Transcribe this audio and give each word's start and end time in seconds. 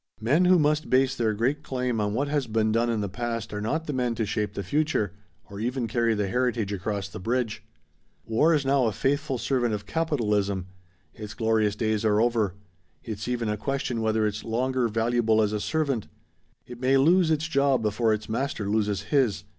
Men 0.19 0.45
who 0.45 0.57
must 0.57 0.89
base 0.89 1.15
their 1.15 1.35
great 1.35 1.61
claim 1.61 2.01
on 2.01 2.15
what 2.15 2.27
has 2.27 2.47
been 2.47 2.71
done 2.71 2.89
in 2.89 3.01
the 3.01 3.07
past 3.07 3.53
are 3.53 3.61
not 3.61 3.85
the 3.85 3.93
men 3.93 4.15
to 4.15 4.25
shape 4.25 4.55
the 4.55 4.63
future 4.63 5.13
or 5.47 5.59
even 5.59 5.87
carry 5.87 6.15
the 6.15 6.27
heritage 6.27 6.73
across 6.73 7.07
the 7.07 7.19
bridge. 7.19 7.61
War 8.25 8.51
is 8.55 8.65
now 8.65 8.87
a 8.87 8.93
faithful 8.93 9.37
servant 9.37 9.75
of 9.75 9.85
capitalism. 9.85 10.65
Its 11.13 11.35
glorious 11.35 11.75
days 11.75 12.03
are 12.03 12.19
over. 12.19 12.55
It's 13.03 13.27
even 13.27 13.47
a 13.47 13.57
question 13.57 14.01
whether 14.01 14.25
it's 14.25 14.43
longer 14.43 14.87
valuable 14.87 15.39
as 15.39 15.53
a 15.53 15.59
servant. 15.59 16.07
It 16.65 16.79
may 16.79 16.97
lose 16.97 17.29
its 17.29 17.47
job 17.47 17.83
before 17.83 18.11
its 18.11 18.27
master 18.27 18.67
loses 18.67 19.03
his. 19.03 19.43